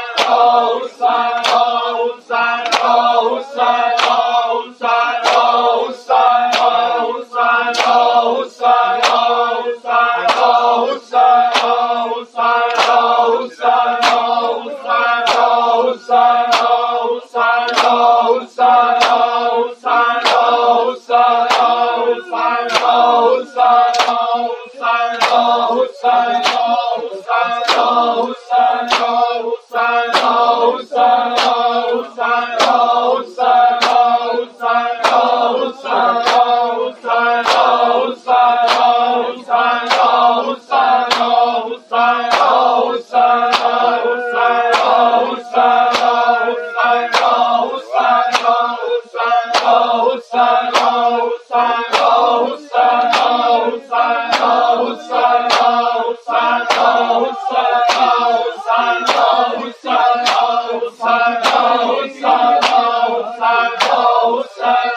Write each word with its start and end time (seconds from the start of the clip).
حسین 64.25 64.91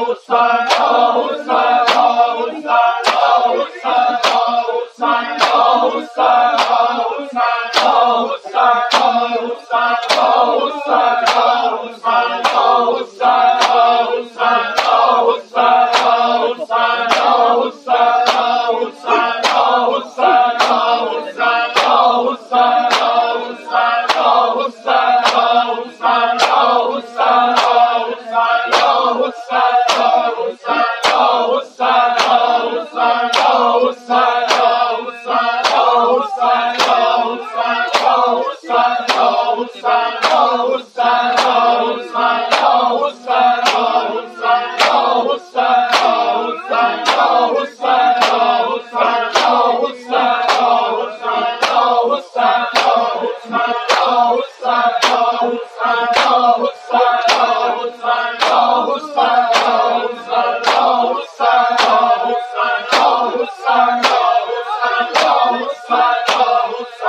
حسین 0.00 0.66
حسین 1.16 1.67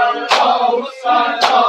سلام 0.09 1.69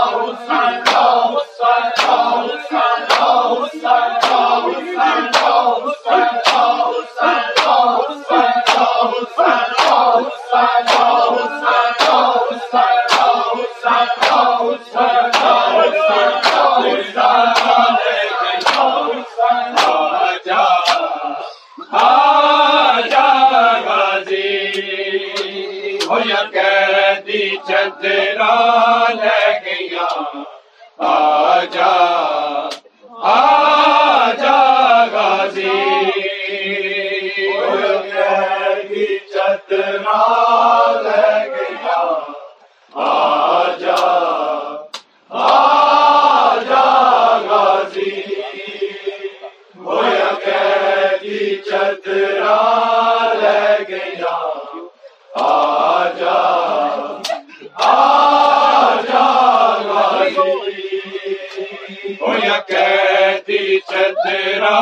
چترا 63.88 64.78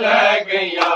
لگ 0.00 0.46
گیا۔ 0.52 0.92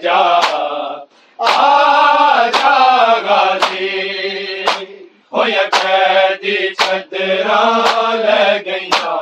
جا 0.01 0.19
آ 1.39 2.49
جا 2.53 2.77
غازی 3.25 4.65
ہویا 5.31 5.63
قیدی 5.73 6.57
چھترا 6.79 7.61
لگیا 8.23 9.15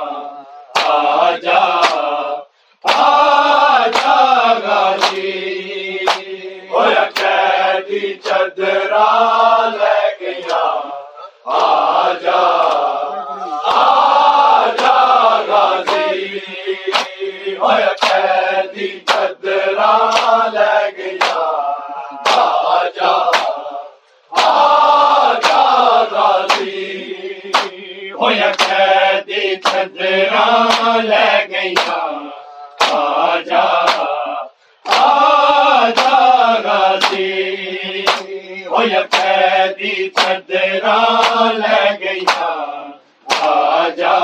آ 0.86 1.32
جا 1.44 1.64
آ 2.84 3.88
جا 3.98 4.18
غازی 4.64 5.32
ہویا 6.72 7.06
قیدی 7.20 8.14
چھترا 8.24 9.08
لگیا 9.78 10.64
آ 11.46 12.04
چھترا 29.64 30.46
لگیا 31.04 31.98
آجا 32.94 33.64
آ 34.86 35.90
جا 35.98 36.18
ہو 38.70 38.84
یا 38.84 39.02
قیدی 39.12 40.10
چھترا 40.18 40.98
لگیا 41.58 42.52
آجا 43.50 44.18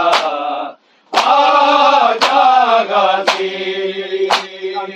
آجا 1.14 2.44
غازی 2.90 4.28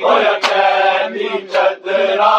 ہو 0.02 0.20
یا 0.22 0.38
قیدی 0.48 1.30
چھترا 1.52 2.34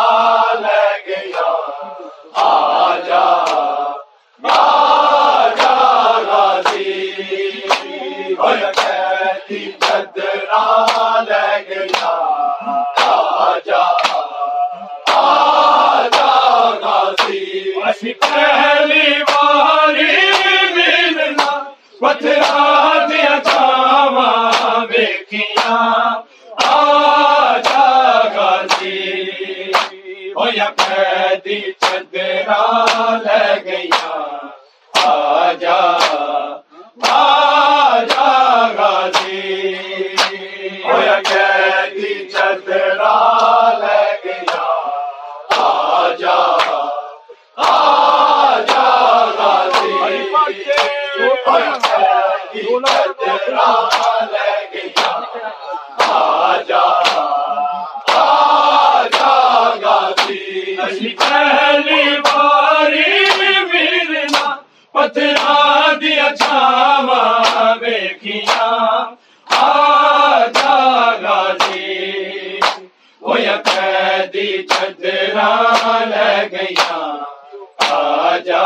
ہویا 73.35 73.57
قیدی 73.67 74.47
چدرا 74.71 75.49
لے 76.11 76.35
گیا 76.53 76.99
آ 77.91 78.37
جا 78.47 78.63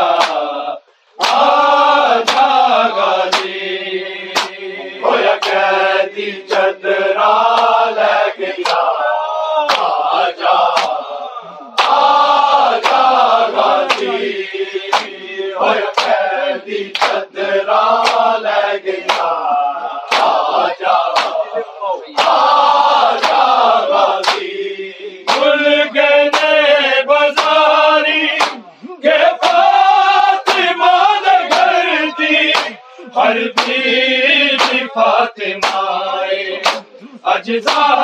is 37.59 37.65
up. 37.67 37.98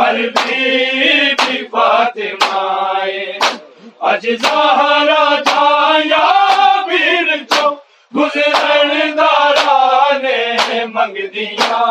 ہر 0.00 0.16
بی 0.36 1.56
فاطمائے 1.72 3.38
اج 4.10 4.26
زہرا 4.42 5.24
جایا 5.46 6.28
پیر 6.86 7.36
جو 7.50 7.68
گزرن 8.12 9.16
دارا 9.16 10.18
نے 10.22 10.84
منگ 10.94 11.16
دیا 11.34 11.82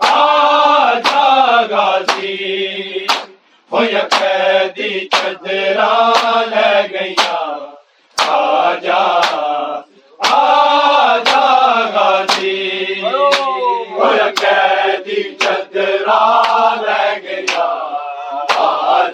آجا 0.00 1.26
غازی 1.70 3.06
ہویا 3.70 4.06
قیدی 4.12 5.08
چدرا 5.12 5.92
لے 6.50 6.72
گیا 6.92 7.40
آجا 8.18 9.04
آجا 10.30 11.44
غازی 11.94 13.00
ہویا 13.02 14.30
قیدی 14.40 15.22
چدرا 15.40 16.20
لے 16.82 17.11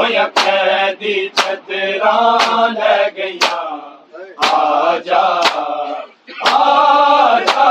ہویا 0.00 0.26
قیدی 0.34 1.14
چھترا 1.36 2.16
لے 2.74 3.00
گیا 3.16 3.56
آجا 4.50 5.24
آجا 6.52 7.66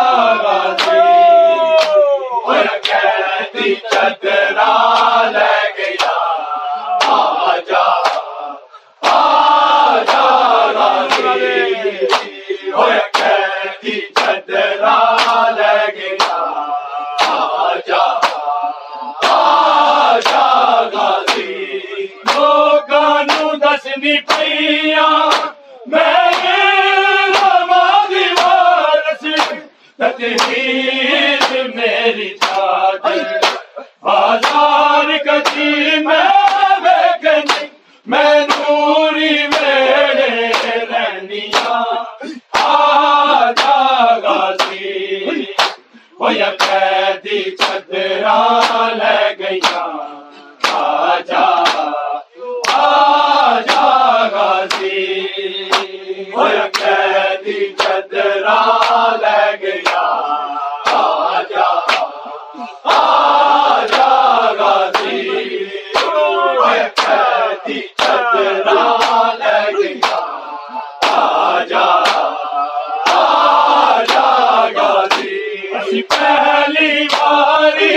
پہلی 76.09 77.07
باری 77.12 77.91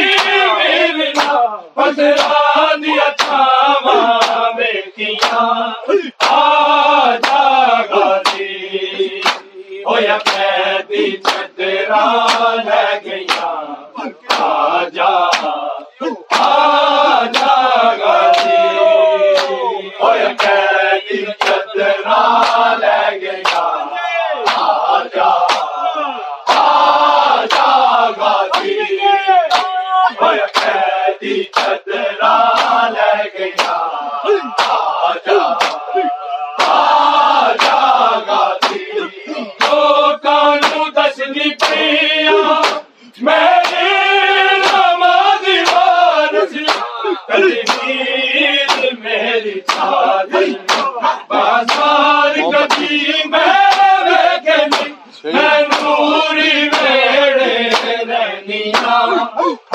ملنا 0.57 1.33
پسرا 1.75 2.75
دیا 2.75 3.09
تھا 3.19 3.47
ماں 3.85 4.53
چدرا 11.27 12.05
لے 12.65 12.87
گیا۔ 13.05 13.42
میاں 58.47 59.72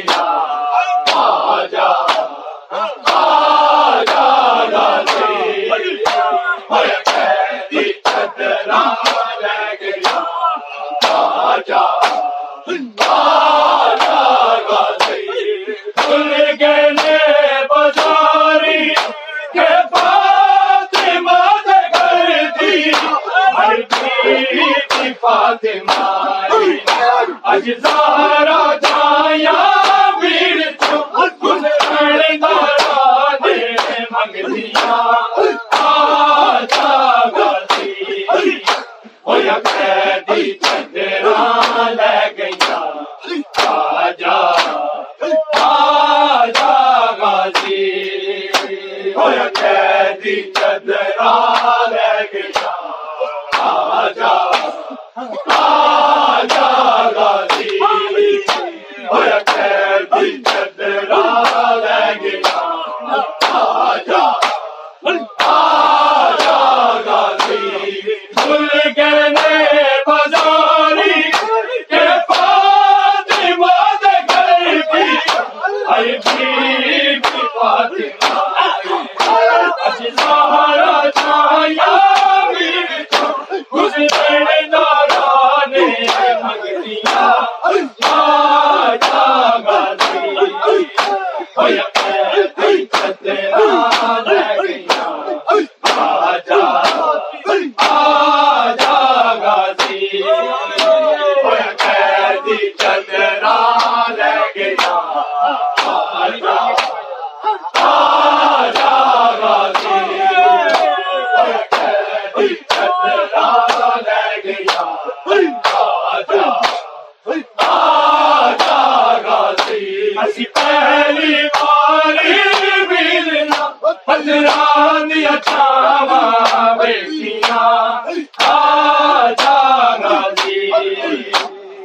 کانو 0.00 0.31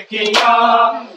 کیا 0.09 1.12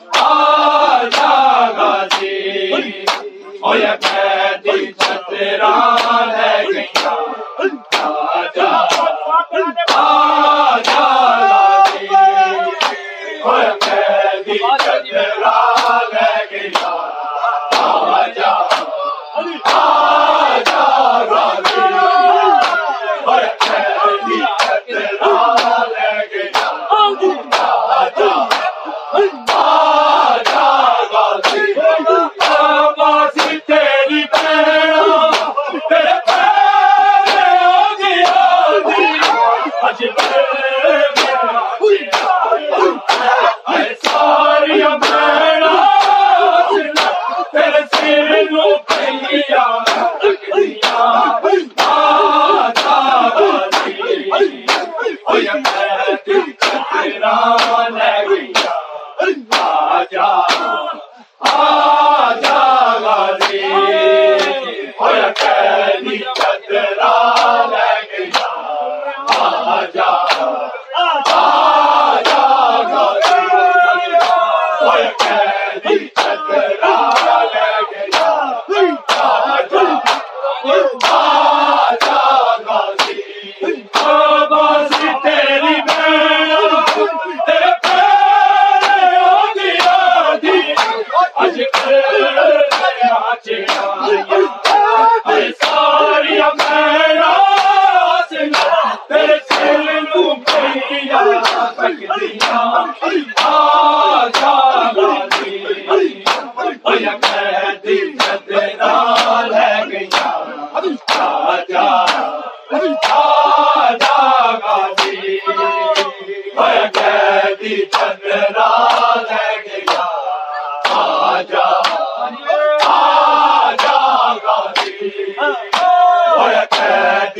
آجا 59.87 60.43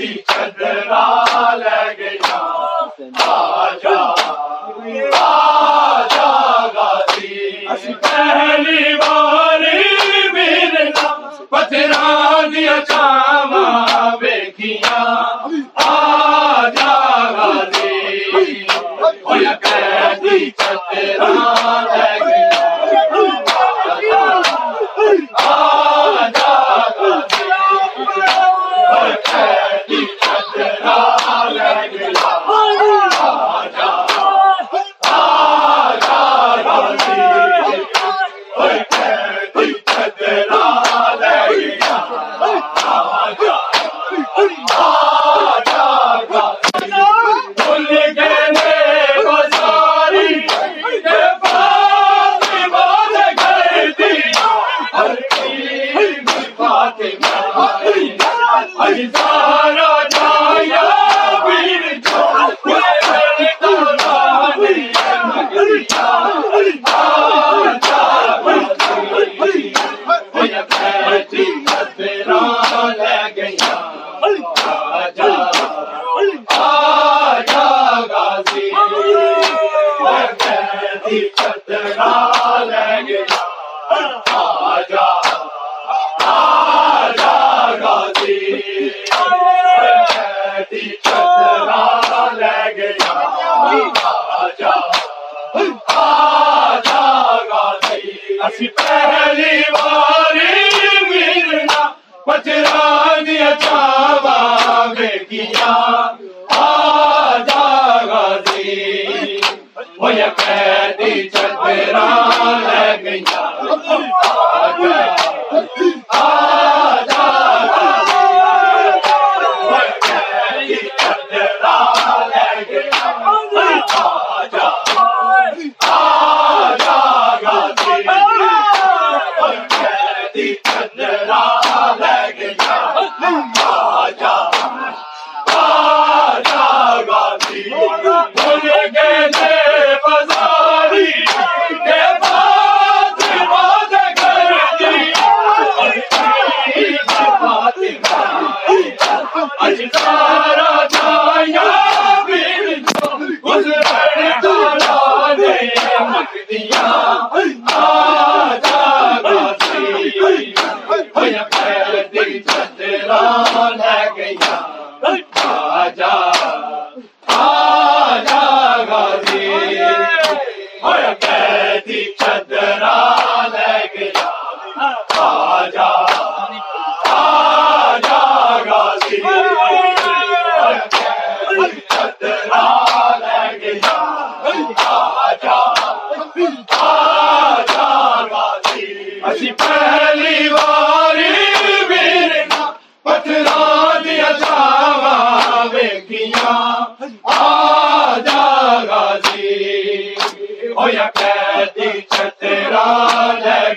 قیدی 0.07 0.36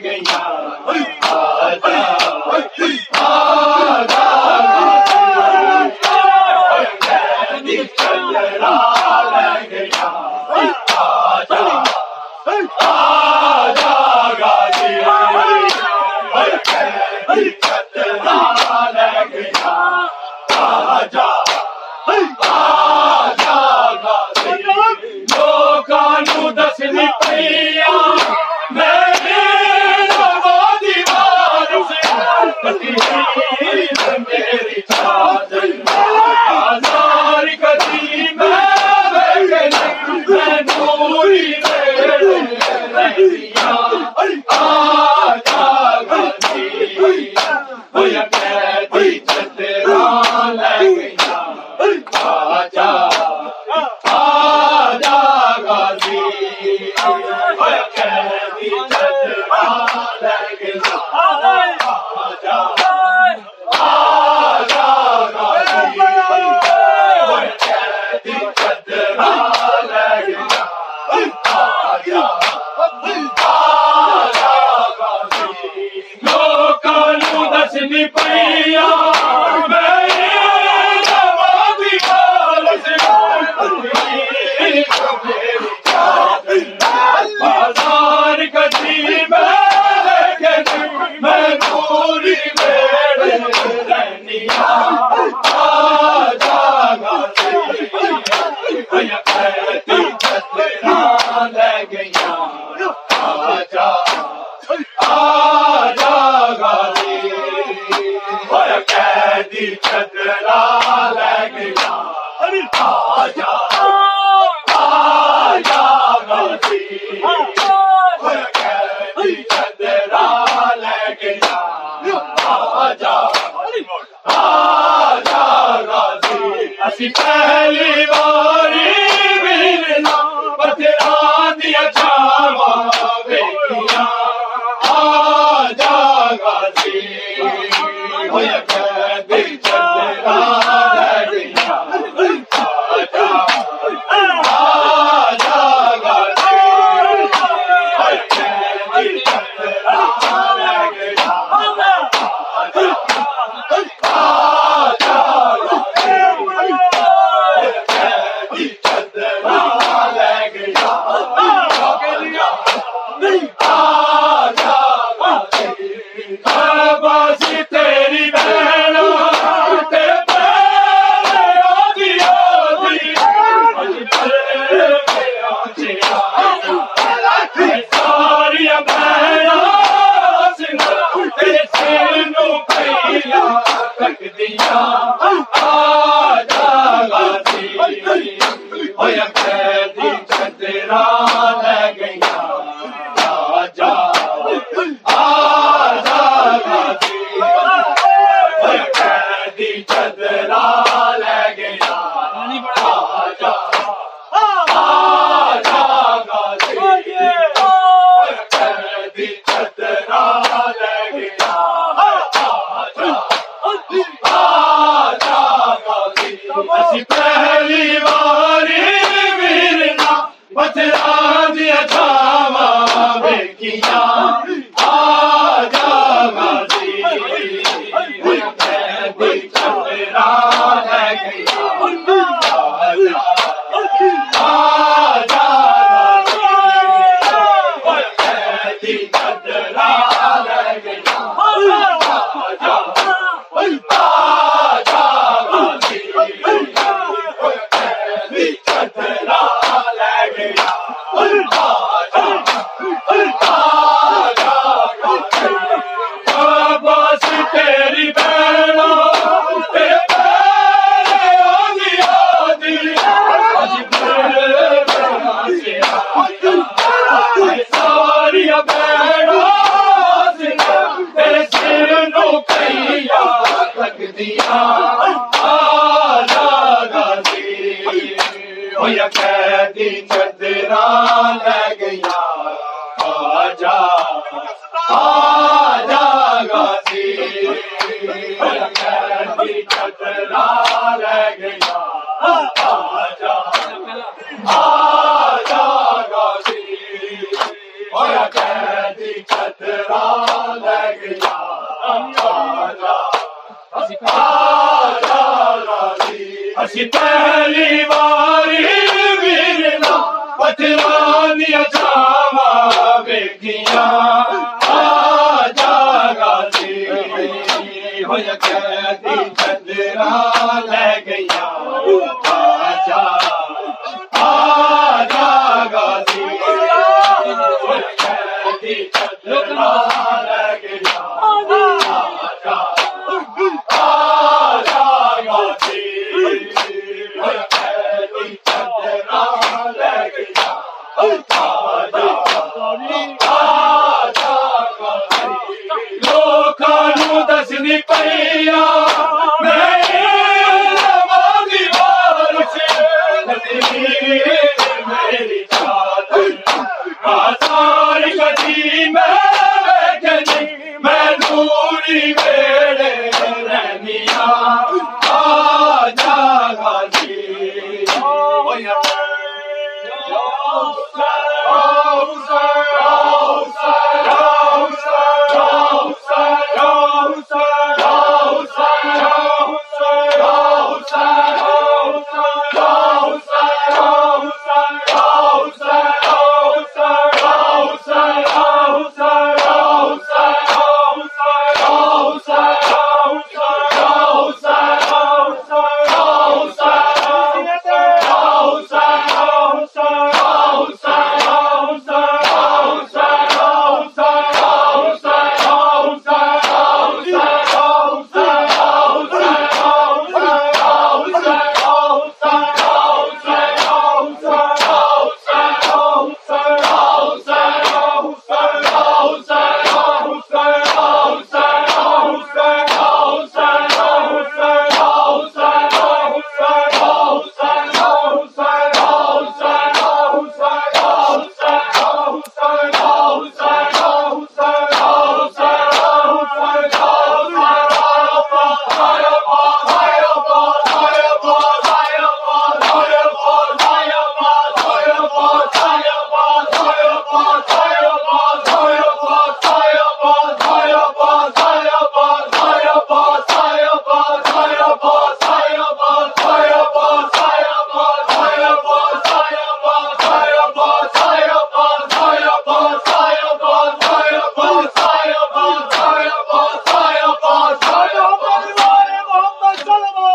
گیا 0.04 0.49